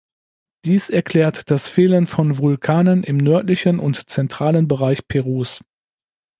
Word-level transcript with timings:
Dies 0.65 0.89
erklärt 0.89 1.51
das 1.51 1.67
Fehlen 1.67 2.07
von 2.07 2.39
Vulkanen 2.39 3.03
im 3.03 3.17
nördlichen 3.17 3.77
und 3.77 4.09
zentralen 4.09 4.67
Bereich 4.67 5.07
Perus. 5.07 5.61